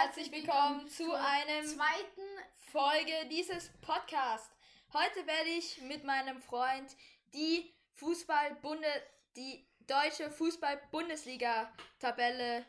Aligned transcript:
herzlich 0.00 0.30
willkommen 0.30 0.86
zu 0.86 1.12
einem 1.12 1.66
zweiten 1.66 2.22
Folge 2.70 3.26
dieses 3.32 3.72
Podcasts. 3.80 4.54
Heute 4.92 5.26
werde 5.26 5.50
ich 5.50 5.82
mit 5.82 6.04
meinem 6.04 6.40
Freund 6.40 6.94
die 7.34 7.74
Fußball-Bunde, 7.94 8.86
die 9.34 9.66
deutsche 9.88 10.30
Fußball-Bundesliga-Tabelle 10.30 12.64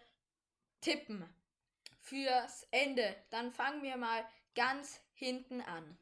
tippen. 0.82 1.24
Fürs 2.02 2.66
Ende. 2.72 3.16
Dann 3.30 3.52
fangen 3.52 3.84
wir 3.84 3.98
mal 3.98 4.28
ganz 4.56 5.00
hinten 5.14 5.62
an. 5.62 6.00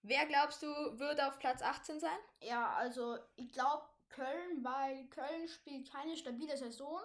Wer 0.00 0.24
glaubst 0.24 0.62
du 0.62 0.68
wird 0.98 1.20
auf 1.20 1.38
Platz 1.38 1.60
18 1.60 2.00
sein? 2.00 2.18
Ja, 2.40 2.72
also 2.72 3.18
ich 3.36 3.52
glaube 3.52 3.84
Köln, 4.08 4.64
weil 4.64 5.08
Köln 5.08 5.46
spielt 5.46 5.92
keine 5.92 6.16
stabile 6.16 6.56
Saison 6.56 7.02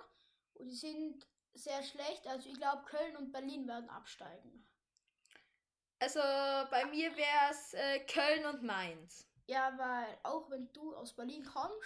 und 0.54 0.70
die 0.70 0.78
sind 0.78 1.28
sehr 1.54 1.84
schlecht. 1.84 2.28
Also 2.28 2.50
ich 2.50 2.58
glaube, 2.58 2.84
Köln 2.86 3.16
und 3.18 3.32
Berlin 3.32 3.68
werden 3.68 3.90
absteigen. 3.90 4.66
Also 6.00 6.20
bei 6.20 6.86
mir 6.86 7.16
wäre 7.16 7.52
es 7.52 7.74
äh, 7.74 8.00
Köln 8.02 8.46
und 8.46 8.64
Mainz. 8.64 9.26
Ja, 9.48 9.74
weil 9.78 10.18
auch 10.24 10.50
wenn 10.50 10.72
du 10.74 10.96
aus 10.96 11.14
Berlin 11.16 11.46
kommst, 11.46 11.78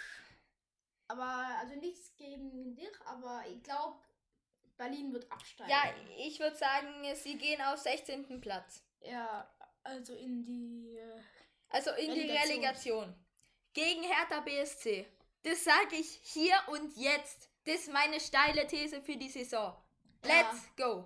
aber 1.08 1.56
also 1.60 1.74
nichts 1.76 2.14
gegen 2.16 2.74
dich, 2.74 2.92
aber 3.06 3.44
ich 3.48 3.62
glaube, 3.62 3.98
Berlin 4.76 5.12
wird 5.12 5.30
absteigen. 5.30 5.70
Ja, 5.70 5.82
ich 6.18 6.38
würde 6.38 6.56
sagen, 6.56 7.04
sie 7.14 7.36
gehen 7.36 7.60
auf 7.62 7.78
16. 7.78 8.40
Platz. 8.40 8.82
Ja, 9.00 9.48
also 9.82 10.14
in 10.14 10.44
die. 10.44 10.96
Äh, 10.96 11.20
also 11.70 11.90
in 11.90 12.10
Relegation. 12.10 12.26
die 12.26 12.52
Relegation. 12.52 13.26
Gegen 13.72 14.02
Hertha 14.02 14.40
BSC. 14.40 15.06
Das 15.42 15.64
sage 15.64 15.96
ich 15.96 16.20
hier 16.22 16.56
und 16.68 16.96
jetzt. 16.96 17.50
Das 17.64 17.74
ist 17.80 17.92
meine 17.92 18.20
steile 18.20 18.66
These 18.66 19.02
für 19.02 19.16
die 19.16 19.28
Saison. 19.28 19.76
Let's 20.22 20.68
ja. 20.76 20.86
go. 20.86 21.04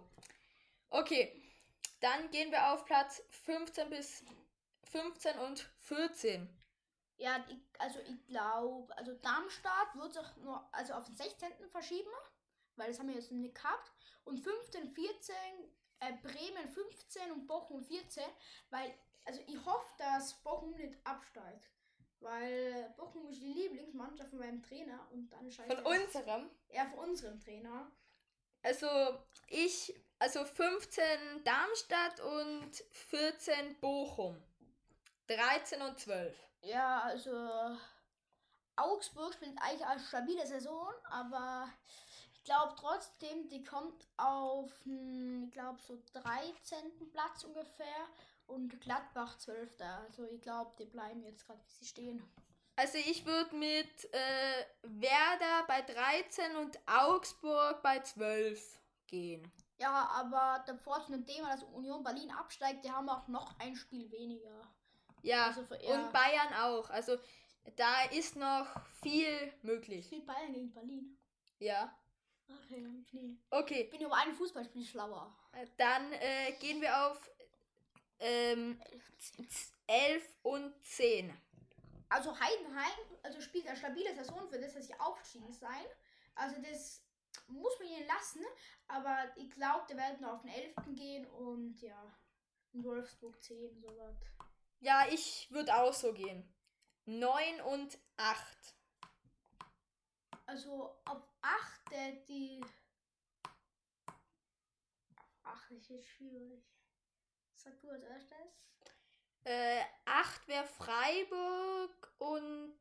Okay, 0.91 1.43
dann 2.01 2.31
gehen 2.31 2.51
wir 2.51 2.73
auf 2.73 2.85
Platz 2.85 3.23
15 3.45 3.91
bis 3.91 4.25
15 4.91 5.39
und 5.39 5.61
14. 5.79 6.49
Ja, 7.17 7.45
ich, 7.49 7.57
also 7.79 8.01
ich 8.01 8.27
glaube, 8.27 8.97
also 8.97 9.15
Darmstadt 9.15 9.95
wird 9.95 10.13
sich 10.13 10.37
nur 10.43 10.69
also 10.73 10.95
auf 10.95 11.05
den 11.05 11.17
16. 11.17 11.51
verschieben, 11.71 12.11
weil 12.77 12.89
das 12.89 12.99
haben 12.99 13.09
wir 13.09 13.15
jetzt 13.15 13.31
nicht 13.31 13.55
gehabt. 13.55 13.93
Und 14.25 14.39
15, 14.39 14.91
14, 14.91 15.35
äh, 16.01 16.13
Bremen 16.23 16.69
15 16.69 17.31
und 17.31 17.47
Bochum 17.47 17.83
14, 17.85 18.25
weil, 18.71 18.93
also 19.25 19.41
ich 19.47 19.65
hoffe, 19.65 19.87
dass 19.99 20.35
Bochum 20.43 20.75
nicht 20.75 20.95
absteigt. 21.05 21.69
Weil 22.23 22.95
Bochum 22.97 23.29
ist 23.29 23.43
die 23.43 23.53
Lieblingsmannschaft 23.53 24.31
von 24.31 24.39
meinem 24.39 24.63
Trainer 24.63 25.07
und 25.11 25.29
dann 25.31 25.51
scheint 25.51 25.73
Von 25.73 25.85
unserem? 25.85 26.51
Ja, 26.69 26.87
von 26.87 27.11
unserem 27.11 27.41
Trainer. 27.41 27.91
Also 28.63 28.87
ich, 29.49 29.93
also 30.19 30.45
15 30.45 31.05
Darmstadt 31.45 32.21
und 32.21 32.71
14 32.91 33.81
Bochum. 33.81 34.41
13 35.27 35.83
und 35.83 35.99
12. 35.99 36.37
Ja, 36.63 37.01
also 37.01 37.77
Augsburg 38.77 39.35
spielt 39.35 39.59
eigentlich 39.61 39.85
eine 39.85 40.01
stabile 40.01 40.47
Saison, 40.47 40.93
aber 41.11 41.69
ich 42.35 42.45
glaube 42.45 42.75
trotzdem, 42.79 43.49
die 43.49 43.65
kommt 43.65 44.07
auf, 44.17 44.71
ich 44.85 45.53
glaube, 45.53 45.81
so 45.81 46.01
13. 46.15 47.11
Platz 47.11 47.45
ungefähr 47.45 48.09
und 48.53 48.81
Gladbach 48.81 49.39
12. 49.39 49.81
Also 49.81 50.25
ich 50.25 50.41
glaube, 50.43 50.73
die 50.79 50.85
bleiben 50.85 51.23
jetzt 51.25 51.47
gerade, 51.47 51.61
wie 51.61 51.71
sie 51.71 51.87
stehen. 51.87 52.23
Also 52.77 52.99
ich 52.99 53.27
würde 53.27 53.55
mit 53.57 54.13
äh, 54.13 54.65
Werder 54.83 55.67
bei 55.67 55.83
13 55.83 56.57
und 56.57 56.79
Augsburg 56.87 57.83
bei 57.83 58.01
12 58.01 58.79
gehen. 59.07 59.51
Ja, 59.79 60.09
aber 60.15 60.65
davor 60.67 61.05
zu 61.05 61.13
dem 61.13 61.27
Thema, 61.27 61.51
dass 61.51 61.65
Union 61.65 62.03
Berlin 62.03 62.31
absteigt, 62.31 62.85
die 62.85 62.91
haben 62.91 63.09
auch 63.09 63.27
noch 63.29 63.59
ein 63.59 63.77
Spiel 63.77 64.11
weniger. 64.11 64.63
Ja, 65.23 65.47
also 65.47 65.65
für, 65.65 65.83
ja. 65.83 65.95
und 65.95 66.13
Bayern 66.13 66.55
auch. 66.63 66.89
Also 66.91 67.19
da 67.77 68.05
ist 68.05 68.37
noch 68.37 68.67
viel 69.03 69.53
möglich. 69.63 70.07
Spielt 70.07 70.27
Bayern 70.27 70.53
gegen 70.53 70.73
Berlin? 70.73 71.19
Ja. 71.59 71.97
Okay, 72.49 72.87
nee. 73.13 73.37
Okay. 73.51 73.83
Ich 73.83 73.91
bin 73.91 74.01
über 74.01 74.17
einen 74.17 74.35
Fußballspiel 74.35 74.85
schlauer. 74.85 75.35
Dann 75.77 76.13
äh, 76.13 76.53
gehen 76.61 76.81
wir 76.81 77.07
auf 77.07 77.31
ähm, 78.23 78.81
11 79.87 80.25
und 80.43 80.73
10. 80.87 81.37
Also 82.09 82.39
Heidenheim, 82.39 83.19
also 83.23 83.41
spielt 83.41 83.67
eine 83.67 83.77
stabile 83.77 84.15
Saison 84.15 84.49
für 84.49 84.59
das, 84.59 84.75
dass 84.75 84.87
sie 84.87 84.99
aufgestiegen 85.01 85.53
sein. 85.53 85.85
Also 86.35 86.61
das 86.63 87.03
muss 87.49 87.79
man 87.79 87.89
ihnen 87.89 88.07
lassen, 88.07 88.45
aber 88.89 89.33
ich 89.37 89.51
glaube, 89.51 89.87
die 89.91 89.97
werden 89.97 90.25
auf 90.25 90.43
den 90.43 90.51
11. 90.51 90.75
gehen 90.95 91.27
und 91.27 91.81
ja, 91.81 92.15
in 92.73 92.85
Wolfsburg 92.85 93.43
10, 93.43 93.81
sowas. 93.81 94.17
Ja, 94.81 95.07
ich 95.11 95.51
würde 95.51 95.77
auch 95.77 95.93
so 95.93 96.13
gehen. 96.13 96.53
9 97.07 97.61
und 97.63 97.99
8. 98.17 98.75
Also 100.47 100.95
auf 101.05 101.23
8 101.41 102.29
die. 102.29 102.61
Ach, 105.43 105.71
das 105.71 105.91
ist 105.91 106.07
schwierig. 106.07 106.63
Sag 107.63 107.81
du 107.81 107.91
als 107.91 108.03
erstes. 108.03 108.39
Äh, 109.45 109.83
8 110.05 110.49
wäre 110.49 110.67
Freiburg 110.67 112.13
und 112.19 112.77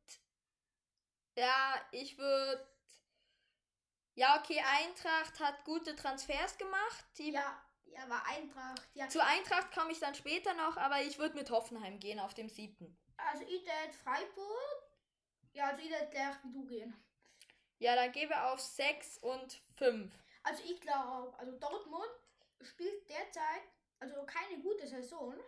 ja, 1.36 1.74
ich 1.92 2.18
würde. 2.18 2.68
Ja, 4.14 4.38
okay, 4.38 4.60
Eintracht 4.60 5.38
hat 5.40 5.64
gute 5.64 5.94
Transfers 5.96 6.58
gemacht. 6.58 7.04
Ja, 7.16 7.64
ja, 7.86 8.08
war 8.08 8.26
Eintracht. 8.26 8.82
Ja. 8.94 9.08
Zu 9.08 9.24
Eintracht 9.24 9.72
komme 9.72 9.92
ich 9.92 10.00
dann 10.00 10.14
später 10.14 10.52
noch, 10.54 10.76
aber 10.76 11.00
ich 11.02 11.18
würde 11.18 11.36
mit 11.36 11.50
Hoffenheim 11.50 11.98
gehen 11.98 12.18
auf 12.18 12.34
dem 12.34 12.48
siebten. 12.48 12.98
Also 13.16 13.44
ich 13.44 13.62
würde 13.62 13.92
Freiburg. 14.02 14.82
Ja, 15.52 15.68
also 15.68 15.80
ich 15.80 15.88
gleich 15.88 16.36
wie 16.42 16.52
du 16.52 16.66
gehen. 16.66 16.94
Ja, 17.78 17.94
dann 17.94 18.12
gehen 18.12 18.28
wir 18.28 18.50
auf 18.50 18.60
6 18.60 19.18
und 19.18 19.60
5. 19.76 20.12
Also 20.42 20.62
ich 20.64 20.80
glaube, 20.80 21.36
also 21.38 21.52
Dortmund 21.58 22.10
spielt 22.60 23.08
derzeit 23.08 23.62
also 24.02 24.26
keine 24.26 24.60
gute 24.60 24.86
Saison, 24.86 25.38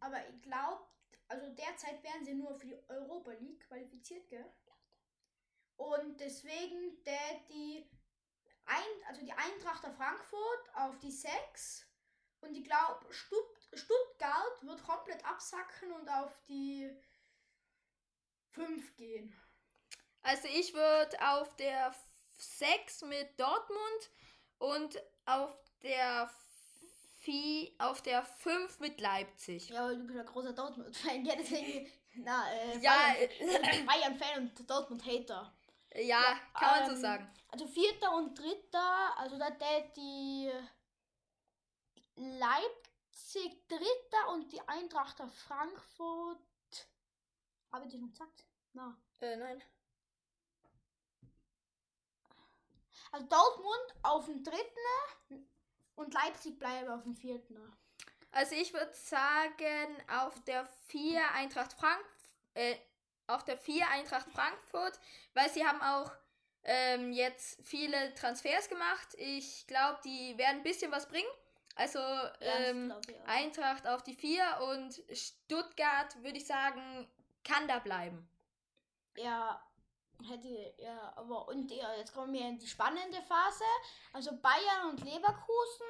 aber 0.00 0.26
ich 0.30 0.40
glaube, 0.40 0.82
also 1.28 1.46
derzeit 1.50 2.02
werden 2.02 2.24
sie 2.24 2.34
nur 2.34 2.54
für 2.54 2.66
die 2.66 2.88
Europa 2.88 3.32
League 3.32 3.66
qualifiziert, 3.68 4.28
gell? 4.30 4.50
Und 5.76 6.18
deswegen 6.18 7.04
der 7.04 7.40
die 7.50 7.86
ein, 8.64 9.08
also 9.08 9.22
die 9.22 9.32
Eintrachter 9.32 9.92
Frankfurt 9.92 10.74
auf 10.74 10.98
die 11.00 11.10
6 11.10 11.86
und 12.40 12.56
ich 12.56 12.64
glaube 12.64 13.12
Stutt 13.12 13.68
Stuttgart 13.74 14.62
wird 14.62 14.82
komplett 14.84 15.24
absacken 15.24 15.92
und 15.92 16.08
auf 16.08 16.34
die 16.48 16.90
5 18.52 18.96
gehen. 18.96 19.36
Also 20.22 20.48
ich 20.48 20.72
würde 20.72 21.16
auf 21.20 21.56
der 21.56 21.94
6 22.38 23.02
mit 23.02 23.38
Dortmund 23.38 24.10
und 24.58 25.02
auf 25.26 25.56
der 25.82 26.30
auf 27.82 28.02
der 28.02 28.24
5 28.24 28.80
mit 28.80 29.00
Leipzig. 29.00 29.68
Ja, 29.68 29.88
du 29.88 30.06
bist 30.06 30.18
ein 30.18 30.26
großer 30.26 30.52
Dortmund-Fan. 30.52 31.24
Ja, 31.24 31.34
deswegen. 31.36 31.90
Na, 32.14 32.50
äh, 32.52 32.78
ja, 32.78 33.14
Bayern-Fan 33.86 34.42
und 34.42 34.70
Dortmund-Hater. 34.70 35.52
Ja, 35.94 36.00
ja, 36.02 36.40
kann 36.54 36.80
man 36.80 36.90
so 36.90 36.94
ähm, 36.94 37.00
sagen. 37.00 37.34
Also 37.48 37.66
vierter 37.66 38.14
und 38.16 38.38
dritter, 38.38 39.18
also 39.18 39.38
da 39.38 39.50
der 39.50 39.80
die 39.96 40.50
Leipzig 42.16 43.68
dritter 43.68 44.32
und 44.32 44.50
die 44.52 44.60
Eintrachter 44.68 45.28
Frankfurt. 45.28 46.38
Habe 47.70 47.86
ich 47.86 47.92
dir 47.92 47.98
schon 47.98 48.10
gesagt? 48.10 48.44
Na. 48.72 48.96
Äh, 49.20 49.36
nein. 49.36 49.62
Also 53.10 53.26
Dortmund 53.26 53.94
auf 54.02 54.24
dem 54.26 54.42
dritten, 54.42 55.46
und 56.02 56.14
Leipzig 56.14 56.58
bleibt 56.58 56.88
auf 56.88 57.02
dem 57.02 57.14
vierten. 57.14 57.56
Also 58.32 58.54
ich 58.54 58.72
würde 58.72 58.92
sagen, 58.94 59.96
auf 60.08 60.42
der 60.44 60.66
4 60.88 61.20
Eintracht 61.34 61.72
Frankfurt, 61.74 62.06
äh, 62.54 62.76
auf 63.26 63.44
der 63.44 63.58
4 63.58 63.88
Eintracht 63.90 64.30
Frankfurt, 64.30 64.98
weil 65.34 65.50
sie 65.50 65.64
haben 65.64 65.80
auch 65.82 66.10
ähm, 66.64 67.12
jetzt 67.12 67.60
viele 67.66 68.14
Transfers 68.14 68.68
gemacht. 68.68 69.14
Ich 69.18 69.66
glaube, 69.66 70.00
die 70.04 70.36
werden 70.38 70.58
ein 70.58 70.62
bisschen 70.62 70.90
was 70.92 71.08
bringen. 71.08 71.28
Also 71.74 71.98
ähm, 72.40 72.92
ja, 73.08 73.14
Eintracht 73.26 73.86
auf 73.86 74.02
die 74.02 74.14
4 74.14 74.44
und 74.70 75.02
Stuttgart, 75.16 76.22
würde 76.22 76.38
ich 76.38 76.46
sagen, 76.46 77.08
kann 77.44 77.66
da 77.66 77.78
bleiben. 77.78 78.28
Ja, 79.16 79.62
hätte, 80.28 80.74
ja, 80.78 81.12
aber 81.16 81.48
und 81.48 81.70
ja, 81.70 81.94
jetzt 81.96 82.14
kommen 82.14 82.32
wir 82.32 82.46
in 82.46 82.58
die 82.58 82.66
spannende 82.66 83.20
Phase. 83.22 83.64
Also 84.12 84.30
Bayern 84.36 84.90
und 84.90 85.00
Leverkusen. 85.04 85.86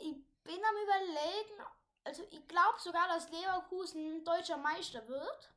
Ich 0.00 0.14
bin 0.44 0.60
am 0.64 0.76
überlegen, 0.82 1.62
also 2.04 2.22
ich 2.30 2.46
glaube 2.48 2.78
sogar, 2.80 3.06
dass 3.08 3.30
Leverkusen 3.30 4.24
deutscher 4.24 4.56
Meister 4.56 5.06
wird. 5.08 5.52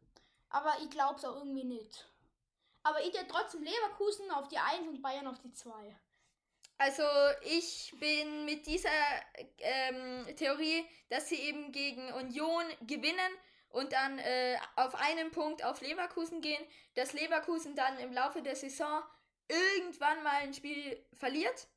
Aber 0.50 0.78
ich 0.82 0.90
glaube 0.90 1.16
es 1.16 1.26
auch 1.26 1.36
irgendwie 1.36 1.64
nicht. 1.64 2.08
Aber 2.84 3.02
ich 3.02 3.18
hätte 3.18 3.28
trotzdem 3.28 3.64
Leverkusen 3.64 4.30
auf 4.32 4.48
die 4.48 4.60
1 4.60 4.88
und 4.88 5.02
Bayern 5.02 5.28
auf 5.28 5.40
die 5.40 5.52
2. 5.52 5.98
Also 6.78 7.04
ich 7.44 7.94
bin 8.00 8.46
mit 8.46 8.66
dieser 8.68 8.90
ähm, 9.60 10.36
Theorie, 10.36 10.88
dass 11.10 11.30
sie 11.30 11.40
eben 11.42 11.72
gegen 11.72 12.14
Union 12.14 12.66
gewinnen 12.82 13.32
und 13.76 13.92
dann 13.92 14.20
äh, 14.20 14.58
auf 14.78 14.96
einen 14.96 15.32
Punkt 15.32 15.64
auf 15.66 15.82
Leverkusen 15.82 16.40
gehen, 16.40 16.66
dass 16.94 17.12
Leverkusen 17.12 17.76
dann 17.76 18.00
im 18.00 18.14
Laufe 18.14 18.42
der 18.42 18.56
Saison 18.56 19.04
irgendwann 19.50 20.24
mal 20.24 20.38
ein 20.44 20.54
Spiel 20.54 21.06
verliert. 21.14 21.68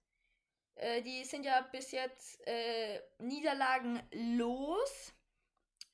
Äh, 0.77 1.03
die 1.03 1.25
sind 1.25 1.45
ja 1.45 1.61
bis 1.61 1.91
jetzt 1.91 2.47
äh, 2.47 3.03
Niederlagen 3.19 4.01
los. 4.13 5.13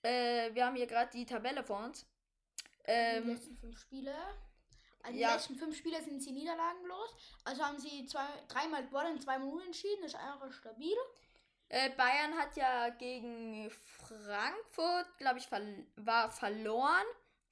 Äh, 0.02 0.54
wir 0.54 0.66
haben 0.66 0.76
hier 0.76 0.86
gerade 0.86 1.10
die 1.10 1.24
Tabelle 1.24 1.64
vor 1.64 1.78
uns. 1.78 2.06
die 2.86 2.90
Ähm, 2.92 3.28
letzten 3.28 3.56
fünf 3.56 3.78
Spiele. 3.80 4.14
Also 5.02 5.18
ja. 5.18 5.28
Die 5.28 5.34
letzten 5.34 5.56
fünf 5.56 5.74
Spiele 5.74 6.02
sind 6.02 6.22
sie 6.22 6.32
niederlagenlos. 6.32 7.16
Also 7.44 7.64
haben 7.64 7.78
sie 7.78 8.04
zwei, 8.04 8.26
dreimal 8.48 8.84
gewonnen, 8.84 9.18
zweimal 9.22 9.48
unentschieden. 9.48 10.02
Das 10.02 10.12
ist 10.12 10.20
einfach 10.20 10.52
stabil. 10.52 10.96
Äh, 11.74 11.90
Bayern 11.90 12.38
hat 12.38 12.56
ja 12.56 12.90
gegen 12.90 13.68
Frankfurt, 13.70 15.18
glaube 15.18 15.38
ich, 15.38 15.46
verl 15.48 15.84
war 15.96 16.30
verloren. 16.30 17.04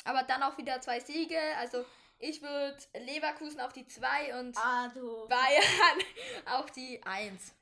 Aber 0.05 0.23
dann 0.23 0.43
auch 0.45 0.57
wieder 0.59 0.81
zwei 0.81 1.01
Siege. 1.01 1.39
Also 1.59 1.85
ich 2.19 2.41
würde 2.41 2.77
Leverkusen 2.95 3.61
auf 3.61 3.73
die 3.73 3.87
2 3.87 4.39
und 4.39 4.57
Ah. 4.57 4.89
Bayern 5.29 5.99
auf 6.47 6.71
die 6.71 7.03
1. 7.05 7.53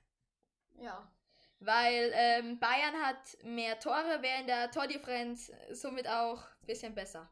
Ja. 0.81 1.07
Weil 1.61 2.11
ähm, 2.15 2.59
Bayern 2.59 2.95
hat 3.03 3.43
mehr 3.45 3.79
Tore, 3.79 4.21
wäre 4.23 4.41
in 4.41 4.47
der 4.47 4.71
Tordifferenz 4.71 5.51
somit 5.73 6.06
auch 6.09 6.43
ein 6.43 6.67
bisschen 6.67 6.95
besser. 6.95 7.27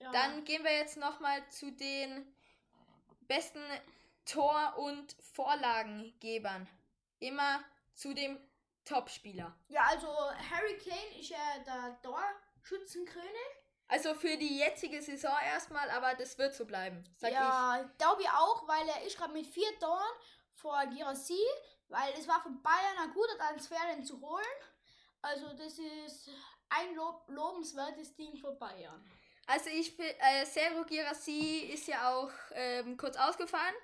ja. 0.00 0.10
Dann 0.12 0.44
gehen 0.44 0.64
wir 0.64 0.72
jetzt 0.76 0.96
nochmal 0.98 1.46
zu 1.50 1.70
den 1.72 2.26
besten 3.22 3.60
Tor- 4.26 4.76
und 4.78 5.16
Vorlagengebern. 5.34 6.66
Immer 7.20 7.62
zu 7.98 8.14
dem 8.14 8.38
Topspieler. 8.84 9.54
Ja, 9.68 9.82
also 9.88 10.06
Harry 10.06 10.78
Kane 10.78 11.20
ist 11.20 11.30
ja 11.30 11.58
der 11.66 12.00
Torschützenkönig. 12.02 13.48
Also 13.88 14.14
für 14.14 14.36
die 14.36 14.58
jetzige 14.58 15.00
Saison 15.02 15.34
erstmal, 15.44 15.88
aber 15.90 16.14
das 16.14 16.36
wird 16.38 16.54
so 16.54 16.64
bleiben, 16.66 17.02
sag 17.16 17.32
ja, 17.32 17.90
glaube 17.98 18.22
ich 18.22 18.28
auch, 18.28 18.68
weil 18.68 18.86
er 18.88 19.02
ist 19.02 19.16
gerade 19.16 19.32
mit 19.32 19.46
vier 19.46 19.78
Toren 19.78 20.12
vor 20.52 20.78
Girassi, 20.86 21.40
weil 21.88 22.12
es 22.18 22.28
war 22.28 22.42
von 22.42 22.62
Bayern 22.62 22.98
ein 23.02 23.12
guter 23.14 23.36
Transfer, 23.38 23.76
den 23.94 24.04
zu 24.04 24.20
holen. 24.20 24.44
Also 25.22 25.52
das 25.54 25.78
ist 25.78 26.28
ein 26.68 26.94
Lob 26.94 27.24
lobenswertes 27.28 28.14
Ding 28.14 28.36
für 28.36 28.52
Bayern. 28.52 29.02
ich. 29.06 29.48
Also 29.48 29.70
ich 29.70 29.92
fi- 29.96 30.14
äh, 30.18 30.44
Sergio 30.44 30.84
Girassi 30.84 31.70
ist 31.72 31.86
ja 31.88 32.14
auch 32.14 32.30
ähm, 32.52 32.96
kurz 32.98 33.16
ausgefallen. 33.16 33.74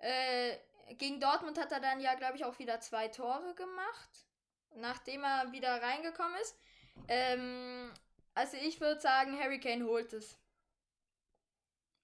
Äh, 0.00 0.58
gegen 0.98 1.20
Dortmund 1.20 1.58
hat 1.58 1.72
er 1.72 1.80
dann 1.80 2.00
ja, 2.00 2.14
glaube 2.14 2.36
ich, 2.36 2.44
auch 2.44 2.58
wieder 2.58 2.80
zwei 2.80 3.08
Tore 3.08 3.54
gemacht, 3.54 4.26
nachdem 4.74 5.24
er 5.24 5.52
wieder 5.52 5.82
reingekommen 5.82 6.34
ist. 6.40 6.56
Ähm, 7.08 7.92
also 8.34 8.56
ich 8.56 8.80
würde 8.80 9.00
sagen, 9.00 9.38
Harry 9.38 9.60
Kane 9.60 9.84
holt 9.84 10.12
es. 10.12 10.38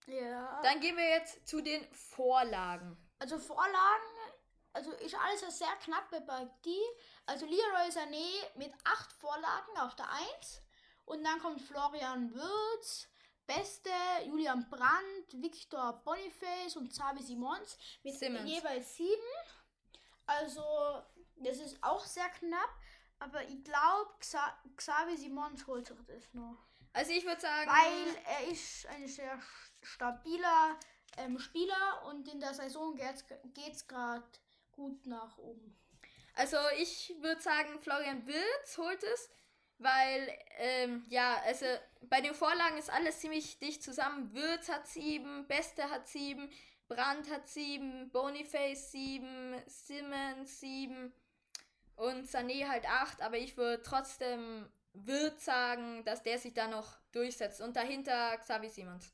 Ja. 0.07 0.61
Dann 0.63 0.81
gehen 0.81 0.97
wir 0.97 1.09
jetzt 1.09 1.47
zu 1.47 1.61
den 1.61 1.87
Vorlagen. 1.93 2.97
Also 3.19 3.39
Vorlagen, 3.39 4.33
also 4.73 4.93
ist 4.93 5.15
alles 5.15 5.43
eine 5.43 5.53
sehr 5.53 5.77
knappe 5.83 6.21
Partie. 6.23 6.83
Also 7.27 7.47
Leroy 7.47 7.89
Sané 7.91 8.57
mit 8.57 8.73
acht 8.85 9.13
Vorlagen 9.13 9.77
auf 9.79 9.95
der 9.97 10.11
1. 10.39 10.63
Und 11.05 11.25
dann 11.25 11.39
kommt 11.41 11.61
Florian 11.61 12.35
Würz, 12.35 13.09
Beste, 13.49 13.91
Julian 14.27 14.69
Brandt, 14.71 15.43
Victor 15.43 16.01
Boniface 16.05 16.77
und 16.77 16.91
Xavi 16.93 17.23
Simons 17.23 17.77
mit 18.05 18.15
Simmons. 18.15 18.49
jeweils 18.49 18.95
sieben. 18.95 19.33
Also 20.27 20.63
das 21.37 21.59
ist 21.59 21.83
auch 21.83 22.05
sehr 22.05 22.29
knapp. 22.29 22.71
Aber 23.19 23.43
ich 23.43 23.65
glaube, 23.65 24.11
Xa 24.21 24.57
Xavi 24.77 25.17
Simons 25.17 25.67
holt 25.67 25.89
sich 25.89 25.97
das 26.07 26.33
noch. 26.35 26.59
Also 26.93 27.11
ich 27.13 27.25
würde 27.25 27.41
sagen, 27.41 27.69
Weil 27.71 28.17
er 28.25 28.49
ist 28.53 28.87
ein 28.87 29.09
sehr 29.09 29.41
stabiler 29.83 30.79
ähm, 31.17 31.39
Spieler 31.39 32.05
und 32.07 32.29
in 32.29 32.39
der 32.41 32.55
Saison 32.55 32.95
geht 32.97 33.75
es 33.75 33.87
gerade 33.89 34.25
gut 34.73 35.05
nach 35.07 35.37
oben. 35.39 35.77
also 36.35 36.57
ich 36.77 37.13
würde 37.21 37.41
sagen, 37.41 37.81
Florian 37.81 38.25
Wirtz 38.27 38.79
holt 38.79 39.03
es, 39.03 39.31
weil 39.79 40.29
ähm, 40.59 41.05
ja, 41.09 41.41
also 41.47 41.67
bei 42.03 42.21
den 42.21 42.35
Vorlagen 42.35 42.77
ist 42.77 42.91
alles 42.91 43.21
ziemlich 43.21 43.59
dicht 43.59 43.83
zusammen. 43.83 44.35
Wirtz 44.35 44.69
hat 44.69 44.87
sieben, 44.87 45.47
Beste 45.47 45.89
hat 45.91 46.09
sieben, 46.09 46.51
Brandt 46.89 47.31
hat 47.31 47.49
sieben, 47.49 48.11
Boniface 48.11 48.91
sieben, 48.91 49.55
Simmons 49.67 50.61
sieben 50.61 51.13
und 51.97 52.29
Sané 52.29 52.69
halt 52.69 52.89
acht. 52.89 53.23
Aber 53.23 53.39
ich 53.39 53.57
würde 53.57 53.83
trotzdem 53.83 54.69
Wirtz 54.95 55.45
sagen, 55.45 56.05
dass 56.05 56.23
der 56.23 56.39
sich 56.39 56.55
da 56.55 56.67
noch 56.67 56.99
durchsetzt 57.13 57.61
und 57.61 57.77
dahinter 57.77 58.37
Xavi 58.39 58.69
Simons. 58.69 59.13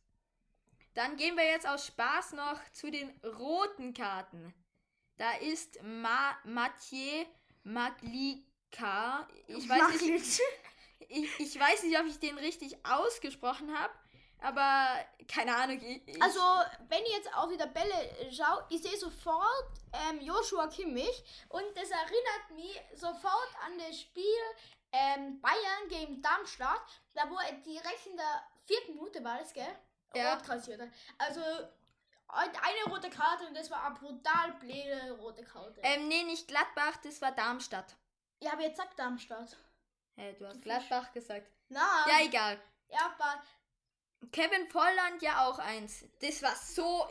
Dann 0.95 1.17
gehen 1.17 1.37
wir 1.37 1.45
jetzt 1.45 1.69
aus 1.69 1.87
Spaß 1.87 2.33
noch 2.35 2.61
zu 2.73 2.91
den 2.91 3.11
roten 3.25 3.93
Karten. 3.93 4.55
Da 5.17 5.33
ist 5.35 5.83
Ma 5.83 6.37
Mathieu 6.45 7.25
Maglika. 8.79 9.29
Ich 9.47 9.69
weiß, 9.69 10.01
nicht, 10.03 10.41
ich, 11.09 11.41
ich 11.41 11.61
weiß 11.61 11.83
nicht, 11.85 11.99
ob 11.99 12.07
ich 12.07 12.19
den 12.19 12.39
richtig 12.39 12.77
ausgesprochen 12.85 13.77
habe, 13.77 13.93
aber 14.41 15.05
keine 15.29 15.55
Ahnung. 15.55 15.81
Ich, 15.81 16.23
Also, 16.23 16.41
wenn 16.89 17.03
ich 17.05 17.13
jetzt 17.13 17.35
auf 17.35 17.51
die 17.51 17.57
Tabelle 17.57 17.95
schaue, 18.33 18.65
ich 18.71 18.83
sehe 18.83 18.97
sofort 18.97 19.71
ähm, 19.93 20.21
Joshua 20.21 20.67
Kimmich 20.69 21.25
und 21.49 21.65
das 21.75 21.91
erinnert 21.91 22.51
mich 22.55 22.81
sofort 22.95 23.51
an 23.65 23.79
das 23.79 24.01
Spiel 24.01 24.25
ähm, 24.93 25.41
Bayern 25.41 25.89
gegen 25.89 26.23
Darmstadt, 26.23 27.03
da 27.15 27.29
wo 27.29 27.37
er 27.37 27.53
direkt 27.53 28.07
in 28.07 28.17
der 28.17 28.43
vierten 28.65 28.95
Minute 28.95 29.23
war 29.25 29.39
das, 29.39 29.53
gell? 29.53 29.77
Ja. 30.15 30.35
Rot 30.35 30.45
kassiert 30.45 30.81
hat. 30.81 30.89
Also, 31.19 31.41
eine 32.29 32.93
rote 32.93 33.11
Karte 33.11 33.47
und 33.47 33.57
das 33.57 33.71
war 33.71 33.85
eine 33.85 33.95
brutal 33.95 34.53
blöde 34.61 35.13
rote 35.21 35.45
Karte. 35.45 35.81
ähm, 35.83 36.09
nee, 36.09 36.23
nicht 36.25 36.49
Gladbach, 36.49 36.97
das 37.03 37.21
war 37.21 37.33
Darmstadt. 37.33 37.97
Ich 38.45 38.51
habe 38.53 38.63
jetzt 38.63 38.79
gesagt 38.79 38.95
Darmstadt. 38.97 39.57
Hey, 40.17 40.35
du 40.39 40.47
hast 40.47 40.63
Gladbach 40.63 41.13
gesagt. 41.13 41.47
Na, 41.69 42.05
Ja, 42.09 42.25
egal. 42.25 42.61
ja, 42.89 42.99
aber 43.19 43.43
Kevin 44.33 44.69
Volland 44.69 45.21
ja 45.23 45.47
auch 45.47 45.59
eins. 45.59 46.05
Das 46.21 46.43
war 46.43 46.55
so. 46.57 47.07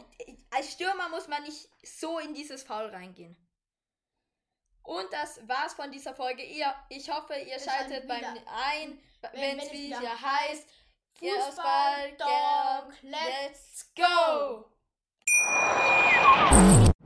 Als 0.52 0.72
Stürmer 0.74 1.10
muss 1.10 1.28
man 1.28 1.44
nicht 1.44 1.70
so 1.84 2.20
in 2.20 2.34
dieses 2.34 2.64
Foul 2.64 2.86
reingehen. 2.90 3.36
Und 4.84 5.12
das 5.14 5.40
war's 5.48 5.74
von 5.74 5.92
dieser 5.92 6.14
Folge. 6.14 6.44
Ihr, 6.44 6.74
ich 6.90 7.10
hoffe, 7.10 7.36
ihr 7.36 7.56
Es 7.56 7.66
schaltet 7.66 7.92
halt 7.94 8.08
beim 8.08 8.20
wieder- 8.20 8.44
ein, 8.48 9.00
wenn- 9.22 9.32
wenn 9.34 9.42
es 9.42 9.42
wenn 9.42 9.60
es 9.68 9.72
wieder 9.74 10.00
wieder 10.02 10.22
heißt. 10.22 10.70
Fußball, 11.20 12.12
Dog, 12.18 12.94
let's 13.04 13.92
go! 13.96 14.70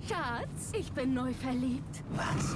Schatz, 0.08 0.72
ich 0.74 0.92
bin 0.94 1.14
neu 1.14 1.34
verliebt. 1.34 2.02
Was? 2.12 2.56